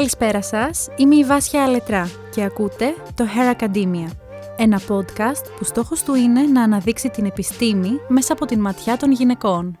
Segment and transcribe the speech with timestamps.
[0.00, 4.08] Καλησπέρα σας, είμαι η Βάσια Αλετρά και ακούτε το Hair Academia,
[4.56, 9.12] ένα podcast που στόχος του είναι να αναδείξει την επιστήμη μέσα από την ματιά των
[9.12, 9.78] γυναικών.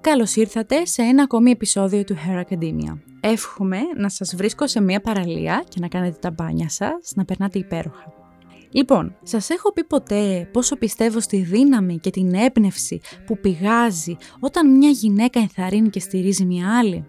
[0.00, 2.98] Καλώς ήρθατε σε ένα ακόμη επεισόδιο του Hair Academia.
[3.20, 7.58] Εύχομαι να σας βρίσκω σε μια παραλία και να κάνετε τα μπάνια σας, να περνάτε
[7.58, 8.12] υπέροχα.
[8.70, 14.76] Λοιπόν, σας έχω πει ποτέ πόσο πιστεύω στη δύναμη και την έμπνευση που πηγάζει όταν
[14.76, 17.06] μια γυναίκα ενθαρρύνει και στηρίζει μια άλλη;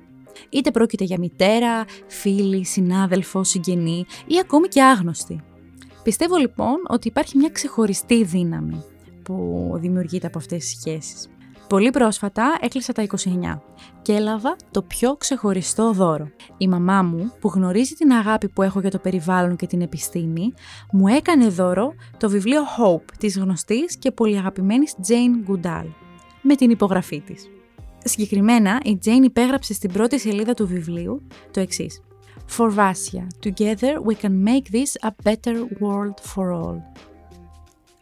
[0.50, 5.42] Είτε πρόκειται για μητέρα, φίλη, συνάδελφο, συγγενή ή ακόμη και άγνωστη.
[6.04, 8.84] Πιστεύω λοιπόν ότι υπάρχει μια ξεχωριστή δύναμη
[9.24, 11.28] που δημιουργείται από αυτές τις σχέσεις.
[11.68, 13.60] Πολύ πρόσφατα έκλεισα τα 29
[14.02, 16.30] και έλαβα το πιο ξεχωριστό δώρο.
[16.58, 20.54] Η μαμά μου, που γνωρίζει την αγάπη που έχω για το περιβάλλον και την επιστήμη,
[20.92, 25.86] μου έκανε δώρο το βιβλίο Hope της γνωστής και πολυαγαπημένης Jane Goodall,
[26.42, 27.50] με την υπογραφή της.
[28.04, 32.02] Συγκεκριμένα, η Jane υπέγραψε στην πρώτη σελίδα του βιβλίου το εξής.
[32.58, 36.76] For Vasya, together we can make this a better world for all.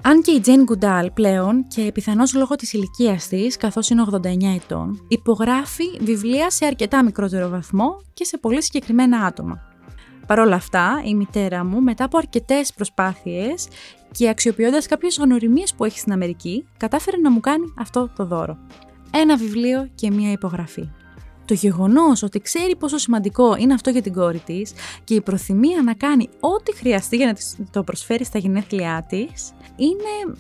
[0.03, 4.55] Αν και η Jane Goodall πλέον και πιθανώς λόγω της ηλικίας της, καθώς είναι 89
[4.55, 9.61] ετών, υπογράφει βιβλία σε αρκετά μικρότερο βαθμό και σε πολύ συγκεκριμένα άτομα.
[10.27, 13.67] Παρ' όλα αυτά, η μητέρα μου, μετά από αρκετές προσπάθειες
[14.11, 18.57] και αξιοποιώντας κάποιες γνωριμίες που έχει στην Αμερική, κατάφερε να μου κάνει αυτό το δώρο
[19.11, 20.89] ένα βιβλίο και μία υπογραφή.
[21.45, 24.73] Το γεγονός ότι ξέρει πόσο σημαντικό είναι αυτό για την κόρη της
[25.03, 30.35] και η προθυμία να κάνει ό,τι χρειαστεί για να το προσφέρει στα γενέθλιά της, είναι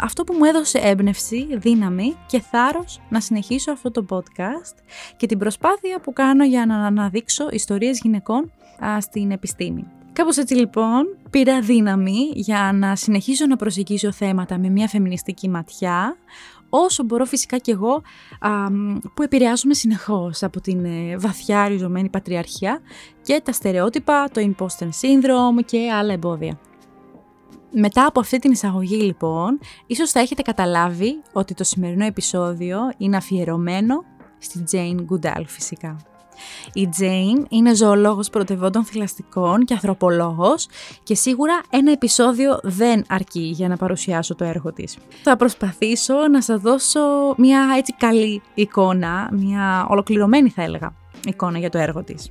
[0.00, 4.74] αυτό που μου έδωσε έμπνευση, δύναμη και θάρρος να συνεχίσω αυτό το podcast
[5.16, 8.52] και την προσπάθεια που κάνω για να αναδείξω ιστορίες γυναικών
[9.00, 9.84] στην επιστήμη.
[10.12, 16.16] Κάπως έτσι λοιπόν πήρα δύναμη για να συνεχίσω να προσεγγίζω θέματα με μια φεμινιστική ματιά,
[16.74, 18.02] όσο μπορώ φυσικά κι εγώ
[19.14, 22.80] που επηρεάζομαι συνεχώς από την ε, βαθιά ριζωμένη πατριαρχία
[23.22, 26.58] και τα στερεότυπα, το imposter syndrome και άλλα εμπόδια.
[27.72, 33.16] Μετά από αυτή την εισαγωγή λοιπόν, ίσως θα έχετε καταλάβει ότι το σημερινό επεισόδιο είναι
[33.16, 34.04] αφιερωμένο
[34.38, 36.11] στη Jane Goodall φυσικά.
[36.72, 40.68] Η Jane είναι ζωολόγος πρωτευόντων θηλαστικών και ανθρωπολόγος
[41.02, 44.96] και σίγουρα ένα επεισόδιο δεν αρκεί για να παρουσιάσω το έργο της.
[45.22, 47.00] Θα προσπαθήσω να σας δώσω
[47.36, 50.94] μια έτσι καλή εικόνα, μια ολοκληρωμένη θα έλεγα
[51.26, 52.30] εικόνα για το έργο της.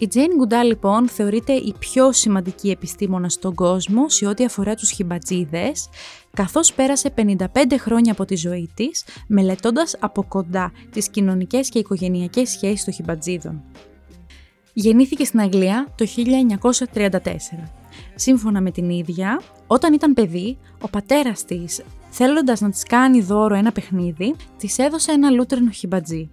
[0.00, 4.90] Η Jane Goodall λοιπόν θεωρείται η πιο σημαντική επιστήμονα στον κόσμο σε ό,τι αφορά τους
[4.90, 5.88] χιμπατζίδες,
[6.34, 7.36] καθώς πέρασε 55
[7.78, 13.62] χρόνια από τη ζωή της μελετώντας από κοντά τις κοινωνικές και οικογενειακές σχέσεις των χιμπατζίδων.
[14.72, 17.18] Γεννήθηκε στην Αγγλία το 1934.
[18.14, 23.54] Σύμφωνα με την ίδια, όταν ήταν παιδί, ο πατέρας της, θέλοντας να της κάνει δώρο
[23.54, 26.30] ένα παιχνίδι, της έδωσε ένα λούτρινο χιμπατζί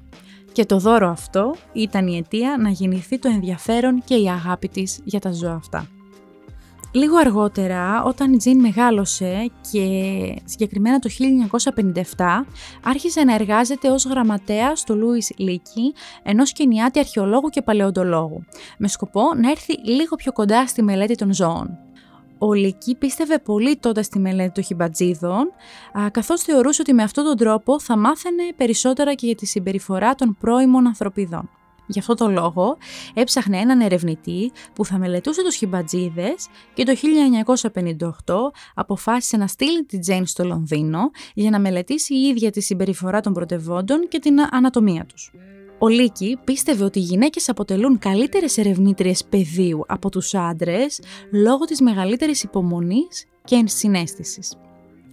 [0.52, 5.00] και το δώρο αυτό ήταν η αιτία να γεννηθεί το ενδιαφέρον και η αγάπη της
[5.03, 5.88] για τα ζώα αυτά.
[6.91, 9.85] Λίγο αργότερα, όταν η Τζιν μεγάλωσε και
[10.46, 11.09] συγκεκριμένα το
[12.16, 12.46] 1957,
[12.84, 15.94] άρχισε να εργάζεται ως γραμματέας του Λούις Λίκη,
[16.24, 18.44] ενός κενιάτη αρχαιολόγου και παλαιοντολόγου,
[18.78, 21.86] με σκοπό να έρθει λίγο πιο κοντά στη μελέτη των ζώων.
[22.37, 25.51] Ο Λίκη πίστευε πολύ τότε στη μελέτη των χιμπατζίδων,
[26.11, 30.37] καθώς θεωρούσε ότι με αυτόν τον τρόπο θα μάθαινε περισσότερα και για τη συμπεριφορά των
[30.39, 31.49] πρώιμων ανθρωπιδών.
[31.89, 32.77] Γι' αυτό το λόγο
[33.13, 36.93] έψαχνε έναν ερευνητή που θα μελετούσε τους χιμπατζίδες και το
[38.25, 38.35] 1958
[38.73, 43.33] αποφάσισε να στείλει την Τζέιν στο Λονδίνο για να μελετήσει η ίδια τη συμπεριφορά των
[43.33, 45.31] πρωτευόντων και την ανατομία τους.
[45.79, 50.99] Ο Λίκη πίστευε ότι οι γυναίκες αποτελούν καλύτερες ερευνήτριες πεδίου από τους άντρες
[51.31, 54.53] λόγω της μεγαλύτερης υπομονής και ενσυναίσθησης.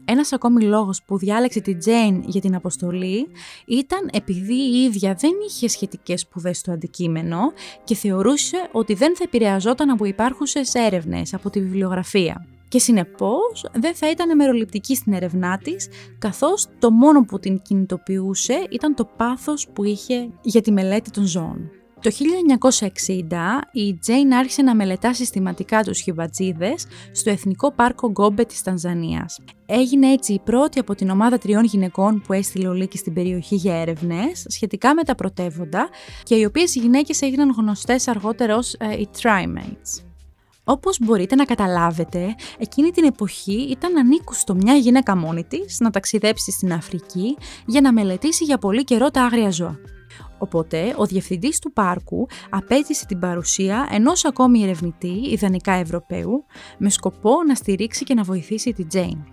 [0.04, 3.26] Ένας ακόμη λόγος που διάλεξε τη Τζέιν για την αποστολή
[3.66, 7.38] ήταν επειδή η ίδια δεν είχε σχετικές σπουδές στο αντικείμενο
[7.84, 13.94] και θεωρούσε ότι δεν θα επηρεαζόταν από υπάρχουσες έρευνες, από τη βιβλιογραφία και συνεπώς δεν
[13.94, 15.88] θα ήταν μεροληπτική στην έρευνά της,
[16.19, 21.24] καθώς το μόνο που την κινητοποιούσε ήταν το πάθος που είχε για τη μελέτη των
[21.24, 21.70] ζώων.
[22.04, 28.62] Το 1960 η Τζέιν άρχισε να μελετά συστηματικά τους χιμπατζίδες στο Εθνικό Πάρκο Γκόμπε της
[28.62, 29.39] Τανζανίας.
[29.66, 33.54] Έγινε έτσι η πρώτη από την ομάδα τριών γυναικών που έστειλε ο Λίκης στην περιοχή
[33.54, 35.89] για έρευνες σχετικά με τα πρωτεύοντα
[36.22, 40.14] και οι οποίες οι γυναίκες έγιναν γνωστές αργότερα ως ε, οι Trimates.
[40.65, 46.51] Όπως μπορείτε να καταλάβετε, εκείνη την εποχή ήταν ανήκουστο μια γυναίκα μόνη της να ταξιδέψει
[46.51, 49.78] στην Αφρική για να μελετήσει για πολύ καιρό τα άγρια ζώα.
[50.39, 56.45] Οπότε, ο διευθυντής του πάρκου απέτησε την παρουσία ενός ακόμη ερευνητή, ιδανικά Ευρωπαίου,
[56.78, 59.25] με σκοπό να στηρίξει και να βοηθήσει την Τζέιν.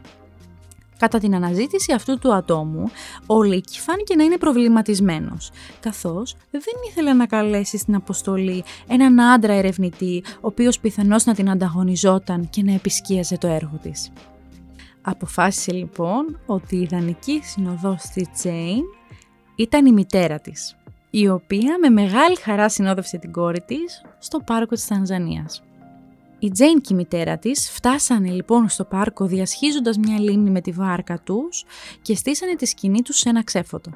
[1.01, 2.91] Κατά την αναζήτηση αυτού του ατόμου,
[3.25, 9.53] ο Λίκη φάνηκε να είναι προβληματισμένος, καθώς δεν ήθελε να καλέσει στην αποστολή έναν άντρα
[9.53, 14.11] ερευνητή, ο οποίος πιθανώς να την ανταγωνιζόταν και να επισκίαζε το έργο της.
[15.01, 18.83] Αποφάσισε λοιπόν ότι η ιδανική συνοδός της Τζέιν
[19.55, 20.77] ήταν η μητέρα της,
[21.09, 25.63] η οποία με μεγάλη χαρά συνόδευσε την κόρη της στο πάρκο της Τανζανίας.
[26.43, 30.71] Η Τζέιν και η μητέρα της φτάσανε λοιπόν στο πάρκο διασχίζοντας μια λίμνη με τη
[30.71, 31.65] βάρκα τους
[32.01, 33.91] και στήσανε τη σκηνή τους σε ένα ξέφωτο.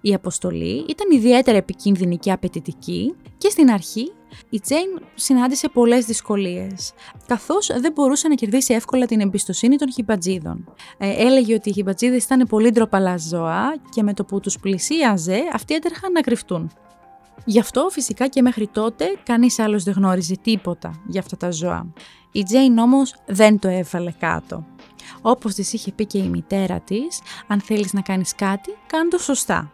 [0.00, 4.12] Η αποστολή ήταν ιδιαίτερα επικίνδυνη και απαιτητική και στην αρχή
[4.50, 6.92] η Τζέιν συνάντησε πολλές δυσκολίες,
[7.26, 10.74] καθώς δεν μπορούσε να κερδίσει εύκολα την εμπιστοσύνη των χιμπατζίδων.
[10.98, 15.40] Ε, έλεγε ότι οι χιμπατζίδες ήταν πολύ ντροπαλά ζώα και με το που τους πλησίαζε
[15.52, 16.70] αυτοί έτρεχαν να κρυφτούν.
[17.44, 21.92] Γι' αυτό φυσικά και μέχρι τότε κανείς άλλος δεν γνώριζε τίποτα για αυτά τα ζώα.
[22.32, 24.64] Η Τζέιν όμως δεν το έβαλε κάτω.
[25.22, 29.18] Όπως της είχε πει και η μητέρα της, αν θέλεις να κάνεις κάτι, κάνε το
[29.18, 29.70] σωστά.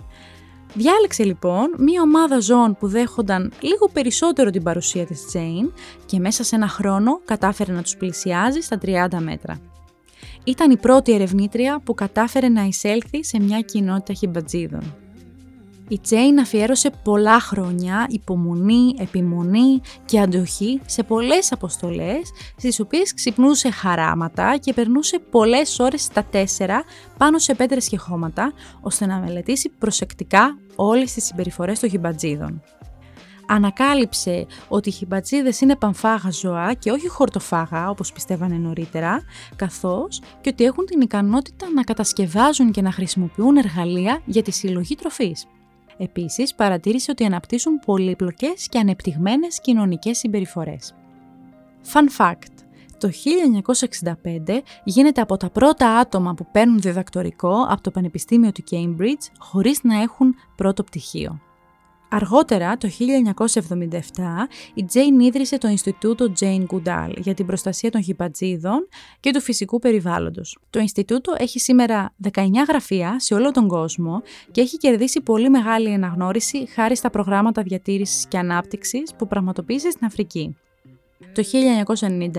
[0.74, 5.72] Διάλεξε λοιπόν μία ομάδα ζώων που δέχονταν λίγο περισσότερο την παρουσία της Τζέιν
[6.06, 9.58] και μέσα σε ένα χρόνο κατάφερε να τους πλησιάζει στα 30 μέτρα.
[10.44, 15.01] Ήταν η πρώτη ερευνήτρια που κατάφερε να εισέλθει σε μια κοινότητα χιμπατζίδων.
[15.92, 23.70] Η Τζέιν αφιέρωσε πολλά χρόνια υπομονή, επιμονή και αντοχή σε πολλές αποστολές, στις οποίες ξυπνούσε
[23.70, 26.84] χαράματα και περνούσε πολλές ώρες στα τέσσερα
[27.18, 32.62] πάνω σε πέτρες και χώματα, ώστε να μελετήσει προσεκτικά όλες τις συμπεριφορές των χιμπατζίδων.
[33.46, 39.22] Ανακάλυψε ότι οι χιμπατζίδες είναι πανφάγα ζώα και όχι χορτοφάγα όπως πιστεύανε νωρίτερα,
[39.56, 44.94] καθώς και ότι έχουν την ικανότητα να κατασκευάζουν και να χρησιμοποιούν εργαλεία για τη συλλογή
[44.94, 45.46] τροφής.
[45.96, 50.94] Επίσης, παρατήρησε ότι αναπτύσσουν πολύπλοκες και ανεπτυγμένες κοινωνικές συμπεριφορές.
[51.92, 52.52] Fun fact.
[52.98, 53.10] Το
[54.46, 59.82] 1965 γίνεται από τα πρώτα άτομα που παίρνουν διδακτορικό από το Πανεπιστήμιο του Cambridge χωρίς
[59.82, 61.40] να έχουν πρώτο πτυχίο.
[62.14, 63.98] Αργότερα, το 1977,
[64.74, 68.88] η Τζέιν ίδρυσε το Ινστιτούτο Jane Goodall για την προστασία των χιμπατζίδων
[69.20, 70.58] και του φυσικού περιβάλλοντος.
[70.70, 75.94] Το Ινστιτούτο έχει σήμερα 19 γραφεία σε όλο τον κόσμο και έχει κερδίσει πολύ μεγάλη
[75.94, 80.56] αναγνώριση χάρη στα προγράμματα διατήρησης και ανάπτυξης που πραγματοποίησε στην Αφρική.
[81.32, 82.34] Το 1991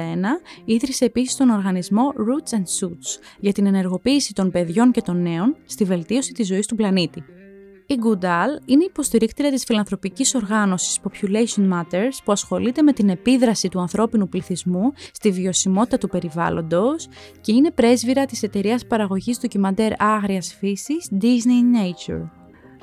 [0.65, 5.55] ίδρυσε επίσης τον οργανισμό Roots and Suits για την ενεργοποίηση των παιδιών και των νέων
[5.65, 7.23] στη βελτίωση της ζωής του πλανήτη.
[7.87, 13.79] Η Goodall είναι υποστηρίκτρια της φιλανθρωπικής οργάνωσης Population Matters που ασχολείται με την επίδραση του
[13.79, 17.07] ανθρώπινου πληθυσμού στη βιωσιμότητα του περιβάλλοντος
[17.41, 22.29] και είναι πρέσβυρα της εταιρείας παραγωγής ντοκιμαντέρ άγριας φύσης Disney Nature.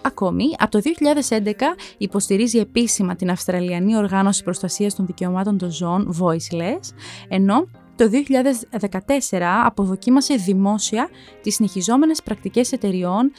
[0.02, 0.80] Ακόμη, από το
[1.28, 1.52] 2011
[1.98, 6.94] υποστηρίζει επίσημα την Αυστραλιανή Οργάνωση Προστασίας των Δικαιωμάτων των Ζώων Voiceless,
[7.28, 7.66] ενώ
[8.00, 8.10] το
[9.30, 11.08] 2014 αποδοκίμασε δημόσια
[11.42, 13.32] τις συνεχιζόμενες πρακτικές εταιριών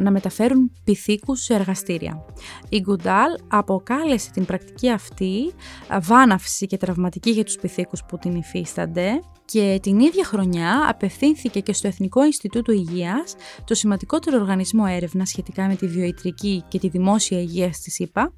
[0.00, 2.24] να μεταφέρουν πυθίκους σε εργαστήρια.
[2.68, 5.52] Η Goodall αποκάλεσε την πρακτική αυτή
[6.00, 11.72] βάναυση και τραυματική για τους πυθίκους που την υφίστανται και την ίδια χρονιά απευθύνθηκε και
[11.72, 13.34] στο Εθνικό Ινστιτούτο Υγείας,
[13.64, 18.32] το σημαντικότερο οργανισμό έρευνα σχετικά με τη βιοϊτρική και τη δημόσια υγεία στη ΕΠΑ,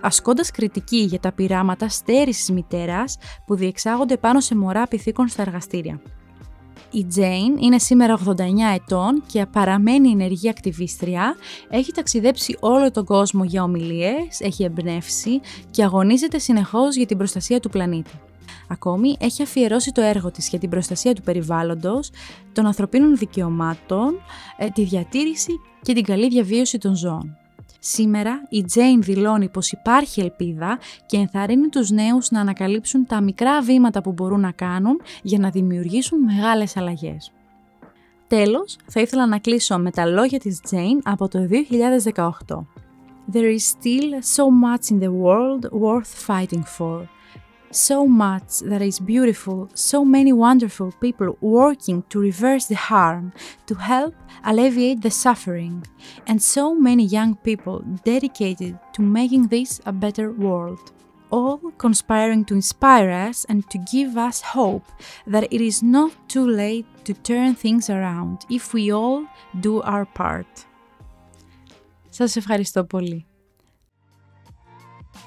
[0.00, 6.00] ασκώντας κριτική για τα πειράματα στέρησης μητέρας που διεξάγονται πάνω σε μωρά πυθίκων στα εργαστήρια.
[6.90, 8.34] Η Τζέιν είναι σήμερα 89
[8.74, 11.36] ετών και παραμένει ενεργή ακτιβίστρια,
[11.68, 15.40] έχει ταξιδέψει όλο τον κόσμο για ομιλίες, έχει εμπνεύσει
[15.70, 18.10] και αγωνίζεται συνεχώς για την προστασία του πλανήτη.
[18.68, 22.10] Ακόμη, έχει αφιερώσει το έργο της για την προστασία του περιβάλλοντος,
[22.52, 24.14] των ανθρωπίνων δικαιωμάτων,
[24.56, 27.36] ε, τη διατήρηση και την καλή διαβίωση των ζώων.
[27.78, 33.62] Σήμερα η Τζέιν δηλώνει πως υπάρχει ελπίδα και ενθαρρύνει τους νέους να ανακαλύψουν τα μικρά
[33.62, 37.32] βήματα που μπορούν να κάνουν για να δημιουργήσουν μεγάλες αλλαγές.
[38.28, 42.66] Τέλος, θα ήθελα να κλείσω με τα λόγια της Τζέιν από το 2018.
[43.32, 47.15] There is still so much in the world worth fighting for.
[47.75, 53.33] so much that is beautiful, so many wonderful people working to reverse the harm,
[53.65, 54.13] to help
[54.43, 55.83] alleviate the suffering,
[56.27, 60.91] and so many young people dedicated to making this a better world.
[61.29, 64.85] All conspiring to inspire us and to give us hope
[65.25, 69.25] that it is not too late to turn things around if we all
[69.61, 70.65] do our part.
[72.09, 73.25] Σας ευχαριστώ πολύ.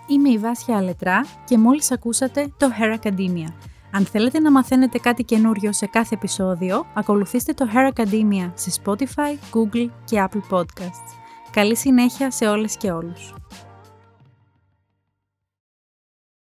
[0.09, 3.53] Είμαι η Βάσια Αλετρά και μόλις ακούσατε το Hair Academia.
[3.91, 9.37] Αν θέλετε να μαθαίνετε κάτι καινούριο σε κάθε επεισόδιο, ακολουθήστε το Hair Academia σε Spotify,
[9.53, 11.09] Google και Apple Podcasts.
[11.51, 13.33] Καλή συνέχεια σε όλες και όλους.